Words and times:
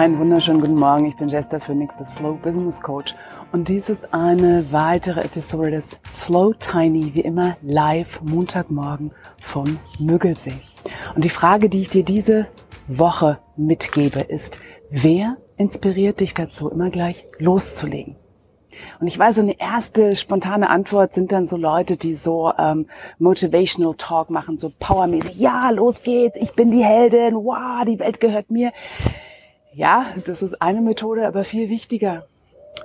Einen 0.00 0.18
wunderschönen 0.18 0.62
guten 0.62 0.76
Morgen, 0.76 1.04
ich 1.04 1.16
bin 1.16 1.28
Jester 1.28 1.60
Phoenix, 1.60 1.94
the 1.98 2.10
Slow 2.16 2.38
Business 2.38 2.80
Coach. 2.80 3.14
Und 3.52 3.68
dies 3.68 3.90
ist 3.90 4.14
eine 4.14 4.64
weitere 4.72 5.20
Episode 5.20 5.72
des 5.72 5.84
Slow 6.08 6.54
Tiny, 6.54 7.14
wie 7.14 7.20
immer 7.20 7.58
live 7.60 8.22
Montagmorgen 8.22 9.10
vom 9.42 9.78
Müggelsee. 9.98 10.62
Und 11.14 11.22
die 11.24 11.28
Frage, 11.28 11.68
die 11.68 11.82
ich 11.82 11.90
dir 11.90 12.02
diese 12.02 12.46
Woche 12.88 13.40
mitgebe, 13.56 14.20
ist, 14.20 14.58
wer 14.88 15.36
inspiriert 15.58 16.20
dich 16.20 16.32
dazu, 16.32 16.70
immer 16.70 16.88
gleich 16.88 17.26
loszulegen? 17.38 18.16
Und 19.00 19.06
ich 19.06 19.18
weiß, 19.18 19.38
eine 19.38 19.58
erste 19.58 20.16
spontane 20.16 20.70
Antwort 20.70 21.14
sind 21.14 21.32
dann 21.32 21.48
so 21.48 21.56
Leute, 21.56 21.96
die 21.96 22.14
so 22.14 22.52
ähm, 22.58 22.86
Motivational 23.18 23.94
Talk 23.96 24.30
machen, 24.30 24.58
so 24.58 24.70
powermäßig. 24.78 25.36
Ja, 25.36 25.70
los 25.70 26.02
geht's, 26.02 26.36
ich 26.40 26.52
bin 26.52 26.70
die 26.70 26.84
Heldin, 26.84 27.34
wow, 27.34 27.84
die 27.86 27.98
Welt 27.98 28.20
gehört 28.20 28.50
mir. 28.50 28.72
Ja, 29.72 30.06
das 30.26 30.42
ist 30.42 30.60
eine 30.60 30.80
Methode, 30.80 31.26
aber 31.26 31.44
viel 31.44 31.68
wichtiger 31.68 32.26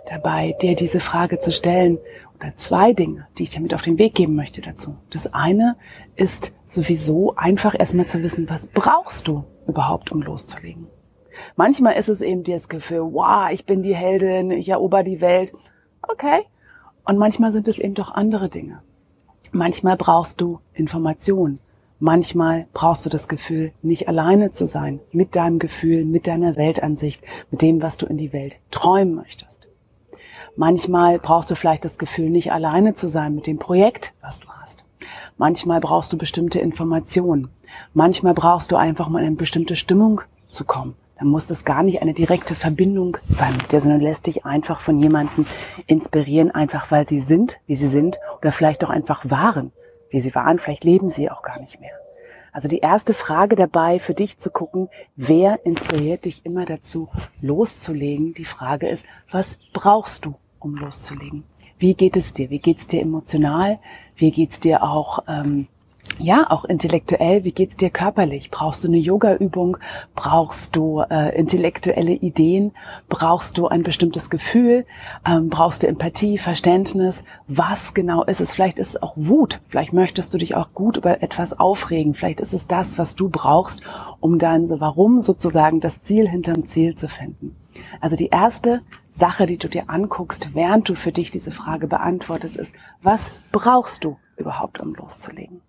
dabei, 0.07 0.55
dir 0.61 0.75
diese 0.75 0.99
Frage 0.99 1.39
zu 1.39 1.51
stellen. 1.51 1.97
Oder 2.39 2.55
zwei 2.57 2.93
Dinge, 2.93 3.27
die 3.37 3.43
ich 3.43 3.51
dir 3.51 3.61
mit 3.61 3.73
auf 3.73 3.81
den 3.81 3.97
Weg 3.97 4.13
geben 4.13 4.35
möchte 4.35 4.61
dazu. 4.61 4.95
Das 5.09 5.33
eine 5.33 5.77
ist 6.15 6.53
sowieso 6.69 7.35
einfach 7.35 7.73
erstmal 7.77 8.07
zu 8.07 8.21
wissen, 8.21 8.49
was 8.49 8.67
brauchst 8.67 9.27
du 9.27 9.45
überhaupt, 9.67 10.11
um 10.11 10.21
loszulegen. 10.21 10.87
Manchmal 11.55 11.95
ist 11.95 12.09
es 12.09 12.21
eben 12.21 12.43
das 12.43 12.69
Gefühl, 12.69 13.13
wow, 13.13 13.49
ich 13.51 13.65
bin 13.65 13.83
die 13.83 13.95
Heldin, 13.95 14.51
ich 14.51 14.69
erober 14.69 15.03
die 15.03 15.21
Welt. 15.21 15.53
Okay. 16.07 16.45
Und 17.03 17.17
manchmal 17.17 17.51
sind 17.51 17.67
es 17.67 17.79
eben 17.79 17.93
doch 17.93 18.11
andere 18.11 18.49
Dinge. 18.49 18.81
Manchmal 19.51 19.95
brauchst 19.97 20.41
du 20.41 20.59
Informationen. 20.73 21.59
Manchmal 21.99 22.67
brauchst 22.73 23.05
du 23.05 23.09
das 23.09 23.27
Gefühl, 23.27 23.71
nicht 23.81 24.09
alleine 24.09 24.51
zu 24.51 24.65
sein 24.65 24.99
mit 25.11 25.35
deinem 25.35 25.59
Gefühl, 25.59 26.03
mit 26.03 26.27
deiner 26.27 26.57
Weltansicht, 26.57 27.23
mit 27.51 27.61
dem, 27.61 27.81
was 27.81 27.97
du 27.97 28.05
in 28.05 28.17
die 28.17 28.33
Welt 28.33 28.57
träumen 28.69 29.15
möchtest. 29.15 29.67
Manchmal 30.57 31.19
brauchst 31.19 31.51
du 31.51 31.55
vielleicht 31.55 31.85
das 31.85 31.97
Gefühl, 31.97 32.29
nicht 32.29 32.51
alleine 32.51 32.95
zu 32.95 33.07
sein 33.07 33.35
mit 33.35 33.47
dem 33.47 33.59
Projekt, 33.59 34.13
was 34.21 34.39
du 34.39 34.47
hast. 34.49 34.85
Manchmal 35.37 35.79
brauchst 35.79 36.11
du 36.11 36.17
bestimmte 36.17 36.59
Informationen. 36.59 37.49
Manchmal 37.93 38.33
brauchst 38.33 38.71
du 38.71 38.77
einfach 38.77 39.09
mal 39.09 39.19
in 39.19 39.27
eine 39.27 39.35
bestimmte 39.35 39.75
Stimmung 39.75 40.21
zu 40.47 40.65
kommen. 40.65 40.95
Dann 41.17 41.27
muss 41.27 41.47
das 41.47 41.63
gar 41.63 41.83
nicht 41.83 42.01
eine 42.01 42.13
direkte 42.13 42.55
Verbindung 42.55 43.17
sein 43.29 43.53
mit 43.53 43.71
dir, 43.71 43.79
sondern 43.79 44.01
lässt 44.01 44.27
dich 44.27 44.45
einfach 44.45 44.81
von 44.81 45.01
jemandem 45.01 45.45
inspirieren, 45.87 46.51
einfach 46.51 46.91
weil 46.91 47.07
sie 47.07 47.21
sind, 47.21 47.57
wie 47.67 47.75
sie 47.75 47.87
sind, 47.87 48.19
oder 48.41 48.51
vielleicht 48.51 48.83
auch 48.83 48.89
einfach 48.89 49.29
waren, 49.29 49.71
wie 50.09 50.19
sie 50.19 50.35
waren. 50.35 50.59
Vielleicht 50.59 50.83
leben 50.83 51.09
sie 51.09 51.31
auch 51.31 51.41
gar 51.41 51.59
nicht 51.59 51.79
mehr. 51.79 51.93
Also 52.51 52.69
die 52.69 52.79
erste 52.79 53.13
Frage 53.13 53.57
dabei 53.57 53.99
für 53.99 54.13
dich 54.13 54.39
zu 54.39 54.49
gucken, 54.49 54.89
wer 55.17 55.65
inspiriert 55.65 56.23
dich 56.23 56.45
immer 56.45 56.65
dazu, 56.65 57.09
loszulegen? 57.41 58.33
Die 58.33 58.45
Frage 58.45 58.87
ist, 58.87 59.03
was 59.29 59.57
brauchst 59.73 60.23
du, 60.23 60.35
um 60.59 60.75
loszulegen? 60.75 61.43
Wie 61.79 61.95
geht 61.95 62.15
es 62.15 62.33
dir? 62.33 62.49
Wie 62.49 62.59
geht 62.59 62.79
es 62.79 62.87
dir 62.87 63.01
emotional? 63.01 63.79
Wie 64.15 64.31
geht 64.31 64.53
es 64.53 64.59
dir 64.61 64.83
auch 64.83 65.19
ähm, 65.27 65.67
ja, 66.19 66.49
auch 66.49 66.65
intellektuell, 66.65 67.43
wie 67.43 67.51
geht's 67.51 67.77
dir 67.77 67.89
körperlich? 67.89 68.51
Brauchst 68.51 68.83
du 68.83 68.87
eine 68.87 68.97
Yoga-Übung? 68.97 69.77
Brauchst 70.15 70.75
du 70.75 71.01
äh, 71.01 71.37
intellektuelle 71.37 72.13
Ideen? 72.13 72.71
Brauchst 73.09 73.57
du 73.57 73.67
ein 73.67 73.83
bestimmtes 73.83 74.29
Gefühl? 74.29 74.85
Ähm, 75.27 75.49
brauchst 75.49 75.83
du 75.83 75.87
Empathie, 75.87 76.37
Verständnis? 76.37 77.23
Was 77.47 77.93
genau 77.93 78.23
ist 78.23 78.41
es? 78.41 78.53
Vielleicht 78.53 78.79
ist 78.79 78.95
es 78.95 79.03
auch 79.03 79.13
Wut. 79.15 79.61
Vielleicht 79.69 79.93
möchtest 79.93 80.33
du 80.33 80.37
dich 80.37 80.55
auch 80.55 80.69
gut 80.73 80.97
über 80.97 81.21
etwas 81.21 81.59
aufregen. 81.59 82.13
Vielleicht 82.13 82.39
ist 82.39 82.53
es 82.53 82.67
das, 82.67 82.97
was 82.97 83.15
du 83.15 83.29
brauchst, 83.29 83.81
um 84.19 84.39
dann 84.39 84.67
so 84.67 84.79
warum 84.79 85.21
sozusagen 85.21 85.79
das 85.79 86.01
Ziel 86.03 86.27
hinterm 86.27 86.67
Ziel 86.67 86.95
zu 86.95 87.09
finden. 87.09 87.55
Also 87.99 88.15
die 88.15 88.29
erste 88.29 88.81
Sache, 89.13 89.47
die 89.47 89.57
du 89.57 89.69
dir 89.69 89.89
anguckst, 89.89 90.53
während 90.53 90.89
du 90.89 90.95
für 90.95 91.11
dich 91.11 91.31
diese 91.31 91.51
Frage 91.51 91.87
beantwortest, 91.87 92.57
ist, 92.57 92.73
was 93.01 93.31
brauchst 93.51 94.03
du 94.03 94.17
überhaupt, 94.37 94.79
um 94.79 94.93
loszulegen? 94.93 95.61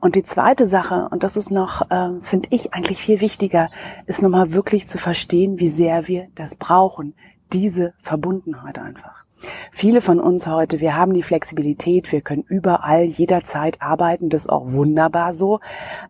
Und 0.00 0.14
die 0.14 0.22
zweite 0.22 0.66
Sache, 0.66 1.08
und 1.10 1.22
das 1.22 1.36
ist 1.36 1.50
noch, 1.50 1.86
ähm, 1.90 2.22
finde 2.22 2.48
ich 2.52 2.74
eigentlich 2.74 3.00
viel 3.00 3.20
wichtiger, 3.20 3.70
ist 4.06 4.22
nochmal 4.22 4.52
wirklich 4.52 4.88
zu 4.88 4.98
verstehen, 4.98 5.58
wie 5.58 5.68
sehr 5.68 6.08
wir 6.08 6.28
das 6.34 6.54
brauchen, 6.54 7.14
diese 7.52 7.94
Verbundenheit 7.98 8.78
einfach. 8.78 9.24
Viele 9.72 10.02
von 10.02 10.20
uns 10.20 10.46
heute, 10.46 10.80
wir 10.80 10.96
haben 10.96 11.14
die 11.14 11.22
Flexibilität, 11.22 12.12
wir 12.12 12.20
können 12.20 12.44
überall 12.46 13.04
jederzeit 13.04 13.80
arbeiten, 13.80 14.28
das 14.28 14.42
ist 14.42 14.50
auch 14.50 14.72
wunderbar 14.72 15.34
so, 15.34 15.60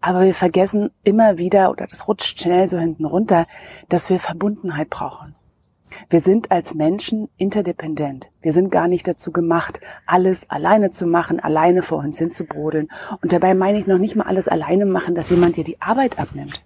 aber 0.01 0.25
wir 0.25 0.35
vergessen 0.35 0.91
immer 1.05 1.39
wieder, 1.39 1.71
oder 1.71 1.87
das 1.87 2.09
rutscht 2.09 2.41
schnell 2.41 2.69
so 2.69 2.79
hinten 2.79 3.05
runter, 3.05 3.47
dass 3.89 4.11
wir 4.11 4.19
Verbundenheit 4.19 4.91
brauchen. 4.91 5.37
Wir 6.09 6.21
sind 6.21 6.51
als 6.51 6.75
Menschen 6.75 7.29
interdependent. 7.37 8.31
Wir 8.41 8.53
sind 8.53 8.71
gar 8.71 8.89
nicht 8.89 9.07
dazu 9.07 9.33
gemacht, 9.33 9.81
alles 10.07 10.49
alleine 10.51 10.91
zu 10.91 11.07
machen, 11.07 11.41
alleine 11.41 11.83
vor 11.83 11.99
uns 11.99 12.19
hin 12.19 12.33
zu 12.33 12.45
brodeln. 12.45 12.89
Und 13.23 13.33
dabei 13.33 13.55
meine 13.55 13.79
ich 13.79 13.87
noch 13.87 13.99
nicht 13.99 14.17
mal 14.17 14.27
alles 14.27 14.49
alleine 14.49 14.87
machen, 14.87 15.15
dass 15.15 15.31
jemand 15.31 15.57
dir 15.57 15.65
die 15.65 15.81
Arbeit 15.81 16.19
abnimmt. 16.19 16.63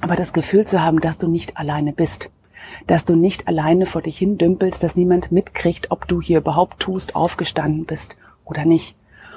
Aber 0.00 0.16
das 0.16 0.32
Gefühl 0.32 0.66
zu 0.66 0.82
haben, 0.82 1.00
dass 1.00 1.18
du 1.18 1.28
nicht 1.28 1.56
alleine 1.56 1.92
bist. 1.92 2.30
Dass 2.86 3.04
du 3.04 3.14
nicht 3.16 3.48
alleine 3.48 3.86
vor 3.86 4.02
dich 4.02 4.18
hin 4.18 4.38
dümpelst, 4.38 4.82
dass 4.82 4.96
niemand 4.96 5.32
mitkriegt, 5.32 5.90
ob 5.90 6.08
du 6.08 6.20
hier 6.20 6.38
überhaupt 6.38 6.80
tust, 6.80 7.14
aufgestanden 7.14 7.84
bist 7.84 8.16
oder 8.44 8.64
nicht. 8.64 8.96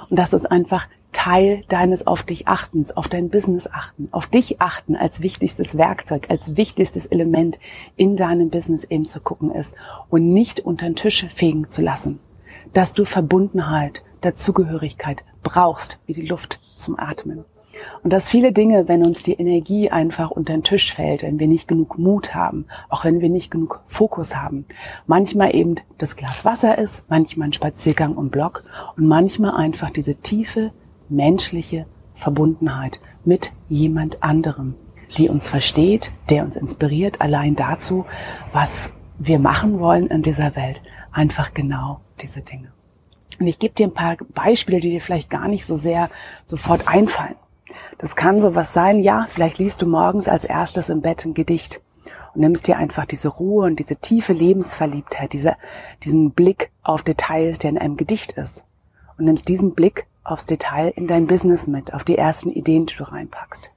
Und 0.09 0.17
dass 0.17 0.33
es 0.33 0.45
einfach 0.45 0.87
Teil 1.15 1.63
deines 1.69 2.05
auf 2.05 2.23
dich 2.23 2.47
achtens, 2.47 2.95
auf 2.95 3.07
dein 3.07 3.29
Business 3.29 3.67
achten, 3.71 4.09
auf 4.11 4.27
dich 4.27 4.61
achten 4.61 4.97
als 4.97 5.21
wichtigstes 5.21 5.77
Werkzeug, 5.77 6.29
als 6.29 6.57
wichtigstes 6.57 7.05
Element 7.05 7.57
in 7.95 8.17
deinem 8.17 8.49
Business 8.49 8.83
eben 8.83 9.05
zu 9.05 9.21
gucken 9.21 9.51
ist 9.51 9.73
und 10.09 10.33
nicht 10.33 10.59
unter 10.59 10.85
den 10.85 10.97
Tisch 10.97 11.25
fegen 11.33 11.69
zu 11.69 11.81
lassen. 11.81 12.19
Dass 12.73 12.93
du 12.93 13.05
Verbundenheit, 13.05 14.03
Dazugehörigkeit 14.19 15.23
brauchst, 15.41 15.99
wie 16.05 16.13
die 16.13 16.27
Luft 16.27 16.59
zum 16.75 16.99
Atmen. 16.99 17.45
Und 18.03 18.11
dass 18.11 18.27
viele 18.27 18.51
Dinge, 18.51 18.89
wenn 18.89 19.05
uns 19.05 19.23
die 19.23 19.33
Energie 19.33 19.89
einfach 19.89 20.31
unter 20.31 20.53
den 20.53 20.63
Tisch 20.63 20.93
fällt, 20.93 21.23
wenn 21.23 21.39
wir 21.39 21.47
nicht 21.47 21.67
genug 21.67 21.97
Mut 21.97 22.35
haben, 22.35 22.65
auch 22.89 23.05
wenn 23.05 23.21
wir 23.21 23.29
nicht 23.29 23.51
genug 23.51 23.81
Fokus 23.87 24.35
haben, 24.35 24.65
manchmal 25.07 25.55
eben 25.55 25.75
das 25.97 26.17
Glas 26.17 26.43
Wasser 26.43 26.77
ist, 26.77 27.09
manchmal 27.09 27.49
ein 27.49 27.53
Spaziergang 27.53 28.15
um 28.15 28.29
Block 28.29 28.63
und 28.97 29.07
manchmal 29.07 29.55
einfach 29.55 29.91
diese 29.91 30.15
tiefe, 30.15 30.71
menschliche 31.09 31.85
Verbundenheit 32.15 32.99
mit 33.23 33.51
jemand 33.69 34.23
anderem, 34.23 34.75
die 35.17 35.29
uns 35.29 35.47
versteht, 35.47 36.11
der 36.29 36.43
uns 36.43 36.55
inspiriert, 36.55 37.21
allein 37.21 37.55
dazu, 37.55 38.05
was 38.53 38.91
wir 39.17 39.39
machen 39.39 39.79
wollen 39.79 40.07
in 40.07 40.21
dieser 40.21 40.55
Welt. 40.55 40.81
Einfach 41.11 41.53
genau 41.53 42.01
diese 42.21 42.41
Dinge. 42.41 42.71
Und 43.39 43.47
ich 43.47 43.59
gebe 43.59 43.75
dir 43.75 43.87
ein 43.87 43.93
paar 43.93 44.17
Beispiele, 44.33 44.79
die 44.79 44.91
dir 44.91 45.01
vielleicht 45.01 45.29
gar 45.29 45.47
nicht 45.47 45.65
so 45.65 45.75
sehr 45.75 46.09
sofort 46.45 46.87
einfallen. 46.87 47.35
Das 47.97 48.15
kann 48.15 48.41
sowas 48.41 48.73
sein, 48.73 49.01
ja, 49.01 49.27
vielleicht 49.29 49.57
liest 49.57 49.81
du 49.81 49.87
morgens 49.87 50.27
als 50.27 50.45
erstes 50.45 50.89
im 50.89 51.01
Bett 51.01 51.25
ein 51.25 51.33
Gedicht 51.33 51.81
und 52.33 52.41
nimmst 52.41 52.67
dir 52.67 52.77
einfach 52.77 53.05
diese 53.05 53.29
Ruhe 53.29 53.65
und 53.65 53.79
diese 53.79 53.95
tiefe 53.97 54.33
Lebensverliebtheit, 54.33 55.33
diese, 55.33 55.55
diesen 56.03 56.31
Blick 56.31 56.71
auf 56.83 57.03
Details, 57.03 57.59
der 57.59 57.71
in 57.71 57.77
einem 57.77 57.97
Gedicht 57.97 58.33
ist. 58.33 58.63
Und 59.17 59.25
nimmst 59.25 59.47
diesen 59.47 59.73
Blick 59.73 60.07
aufs 60.25 60.45
Detail 60.45 60.91
in 60.95 61.07
dein 61.07 61.27
Business 61.27 61.67
mit, 61.67 61.93
auf 61.93 62.03
die 62.03 62.17
ersten 62.17 62.49
Ideen, 62.49 62.85
die 62.85 62.95
du 62.95 63.03
reinpackst. 63.03 63.69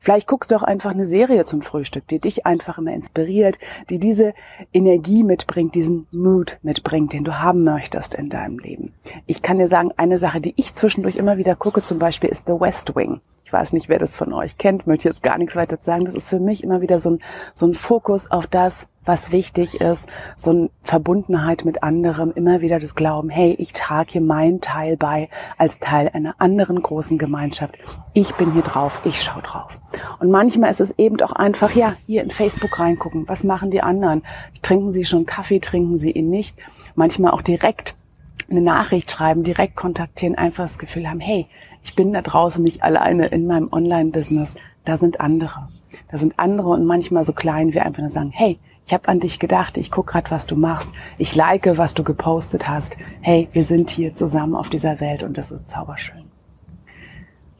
Vielleicht 0.00 0.26
guckst 0.26 0.50
du 0.50 0.56
auch 0.56 0.62
einfach 0.62 0.90
eine 0.90 1.04
Serie 1.04 1.44
zum 1.44 1.62
Frühstück, 1.62 2.06
die 2.08 2.18
dich 2.18 2.46
einfach 2.46 2.78
immer 2.78 2.92
inspiriert, 2.92 3.58
die 3.88 3.98
diese 3.98 4.34
Energie 4.72 5.22
mitbringt, 5.22 5.74
diesen 5.74 6.06
Mood 6.10 6.58
mitbringt, 6.62 7.12
den 7.12 7.24
du 7.24 7.38
haben 7.38 7.64
möchtest 7.64 8.14
in 8.14 8.30
deinem 8.30 8.58
Leben. 8.58 8.94
Ich 9.26 9.42
kann 9.42 9.58
dir 9.58 9.68
sagen, 9.68 9.92
eine 9.96 10.18
Sache, 10.18 10.40
die 10.40 10.54
ich 10.56 10.74
zwischendurch 10.74 11.16
immer 11.16 11.38
wieder 11.38 11.54
gucke, 11.54 11.82
zum 11.82 11.98
Beispiel 11.98 12.30
ist 12.30 12.46
The 12.46 12.58
West 12.58 12.96
Wing. 12.96 13.20
Ich 13.50 13.52
weiß 13.52 13.72
nicht, 13.72 13.88
wer 13.88 13.98
das 13.98 14.14
von 14.14 14.32
euch 14.32 14.58
kennt, 14.58 14.86
möchte 14.86 15.08
jetzt 15.08 15.24
gar 15.24 15.36
nichts 15.36 15.56
weiter 15.56 15.76
sagen. 15.80 16.04
Das 16.04 16.14
ist 16.14 16.28
für 16.28 16.38
mich 16.38 16.62
immer 16.62 16.82
wieder 16.82 17.00
so 17.00 17.10
ein, 17.10 17.18
so 17.52 17.66
ein 17.66 17.74
Fokus 17.74 18.30
auf 18.30 18.46
das, 18.46 18.86
was 19.04 19.32
wichtig 19.32 19.80
ist, 19.80 20.08
so 20.36 20.50
eine 20.52 20.70
Verbundenheit 20.82 21.64
mit 21.64 21.82
anderem, 21.82 22.30
immer 22.36 22.60
wieder 22.60 22.78
das 22.78 22.94
Glauben, 22.94 23.28
hey, 23.28 23.56
ich 23.58 23.72
trage 23.72 24.12
hier 24.12 24.20
meinen 24.20 24.60
Teil 24.60 24.96
bei 24.96 25.28
als 25.58 25.80
Teil 25.80 26.10
einer 26.14 26.36
anderen 26.38 26.80
großen 26.80 27.18
Gemeinschaft. 27.18 27.76
Ich 28.12 28.36
bin 28.36 28.52
hier 28.52 28.62
drauf, 28.62 29.00
ich 29.02 29.20
schau 29.20 29.40
drauf. 29.40 29.80
Und 30.20 30.30
manchmal 30.30 30.70
ist 30.70 30.80
es 30.80 30.96
eben 30.96 31.20
auch 31.20 31.32
einfach, 31.32 31.74
ja, 31.74 31.96
hier 32.06 32.22
in 32.22 32.30
Facebook 32.30 32.78
reingucken, 32.78 33.26
was 33.26 33.42
machen 33.42 33.72
die 33.72 33.82
anderen? 33.82 34.22
Trinken 34.62 34.92
sie 34.92 35.04
schon 35.04 35.26
Kaffee, 35.26 35.58
trinken 35.58 35.98
sie 35.98 36.12
ihn 36.12 36.30
nicht? 36.30 36.56
Manchmal 36.94 37.32
auch 37.32 37.42
direkt 37.42 37.96
eine 38.48 38.60
Nachricht 38.60 39.10
schreiben, 39.10 39.42
direkt 39.42 39.74
kontaktieren, 39.74 40.36
einfach 40.36 40.64
das 40.64 40.78
Gefühl 40.78 41.08
haben, 41.08 41.20
hey, 41.20 41.48
ich 41.82 41.94
bin 41.94 42.12
da 42.12 42.22
draußen 42.22 42.62
nicht 42.62 42.82
alleine 42.82 43.26
in 43.26 43.46
meinem 43.46 43.72
Online-Business, 43.72 44.56
da 44.84 44.96
sind 44.96 45.20
andere. 45.20 45.68
Da 46.10 46.18
sind 46.18 46.38
andere 46.38 46.68
und 46.68 46.84
manchmal 46.84 47.24
so 47.24 47.32
klein 47.32 47.72
wie 47.72 47.80
einfach 47.80 48.00
nur 48.00 48.10
sagen, 48.10 48.30
hey, 48.32 48.58
ich 48.86 48.94
habe 48.94 49.08
an 49.08 49.20
dich 49.20 49.38
gedacht, 49.38 49.76
ich 49.76 49.90
guck 49.90 50.08
grad, 50.08 50.30
was 50.30 50.46
du 50.46 50.56
machst, 50.56 50.90
ich 51.18 51.36
like, 51.36 51.66
was 51.78 51.94
du 51.94 52.02
gepostet 52.02 52.68
hast. 52.68 52.96
Hey, 53.20 53.48
wir 53.52 53.64
sind 53.64 53.90
hier 53.90 54.14
zusammen 54.14 54.54
auf 54.54 54.68
dieser 54.68 55.00
Welt 55.00 55.22
und 55.22 55.38
das 55.38 55.52
ist 55.52 55.70
zauberschön. 55.70 56.24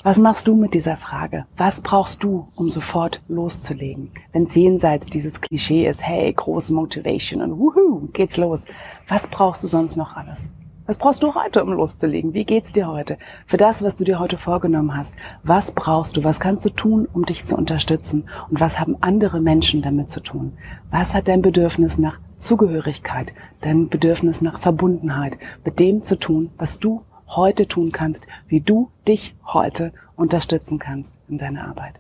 Was 0.03 0.17
machst 0.17 0.49
du 0.49 0.57
mit 0.57 0.73
dieser 0.73 0.97
Frage? 0.97 1.45
Was 1.59 1.83
brauchst 1.83 2.25
du, 2.25 2.49
um 2.57 2.71
sofort 2.71 3.21
loszulegen? 3.29 4.11
Wenn 4.33 4.47
jenseits 4.47 5.09
dieses 5.09 5.43
Klischee 5.43 5.87
ist, 5.87 6.03
hey, 6.03 6.33
große 6.33 6.73
Motivation 6.73 7.43
und 7.43 7.59
wuhu, 7.59 8.09
geht's 8.15 8.39
los. 8.39 8.63
Was 9.09 9.27
brauchst 9.27 9.63
du 9.63 9.69
sonst 9.69 9.97
noch 9.97 10.17
alles? 10.17 10.51
Was 10.91 10.99
brauchst 10.99 11.23
du 11.23 11.37
heute, 11.37 11.63
um 11.63 11.73
loszulegen? 11.73 12.35
Wie 12.35 12.45
geht's 12.45 12.73
dir 12.73 12.89
heute? 12.89 13.17
Für 13.47 13.57
das, 13.57 13.81
was 13.81 13.95
du 13.95 14.03
dir 14.03 14.19
heute 14.19 14.39
vorgenommen 14.39 14.97
hast. 14.97 15.15
Was 15.45 15.71
brauchst 15.71 16.17
du? 16.17 16.25
Was 16.25 16.41
kannst 16.41 16.65
du 16.65 16.71
tun, 16.71 17.07
um 17.13 17.25
dich 17.25 17.47
zu 17.47 17.57
unterstützen? 17.57 18.29
Und 18.51 18.59
was 18.59 18.81
haben 18.81 18.97
andere 19.01 19.41
Menschen 19.41 19.83
damit 19.83 20.11
zu 20.11 20.19
tun? 20.19 20.55
Was 20.91 21.15
hat 21.15 21.29
dein 21.29 21.43
Bedürfnis 21.43 21.97
nach 21.97 22.19
Zugehörigkeit, 22.39 23.33
dein 23.61 23.89
Bedürfnis 23.89 24.41
nach 24.41 24.59
Verbundenheit 24.59 25.39
mit 25.65 25.79
dem 25.79 26.03
zu 26.03 26.19
tun, 26.19 26.51
was 26.59 26.81
du 26.81 27.03
heute 27.29 27.69
tun 27.69 27.93
kannst, 27.93 28.27
wie 28.49 28.61
du 28.61 28.91
dich 29.07 29.37
heute 29.47 29.93
unterstützen 30.17 30.81
kannst 30.81 31.13
in 31.29 31.39
deiner 31.39 31.69
Arbeit? 31.69 31.95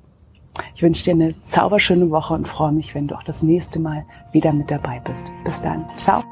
Ich 0.75 0.82
wünsche 0.82 1.04
dir 1.04 1.12
eine 1.14 1.37
zauberschöne 1.46 2.10
Woche 2.10 2.34
und 2.34 2.48
freue 2.48 2.72
mich, 2.72 2.96
wenn 2.96 3.06
du 3.06 3.14
auch 3.14 3.22
das 3.22 3.44
nächste 3.44 3.78
Mal 3.78 4.04
wieder 4.32 4.52
mit 4.52 4.69
dabei 4.69 5.00
bist. 5.04 5.25
Bis 5.44 5.62
dann. 5.62 5.84
Ciao. 5.96 6.25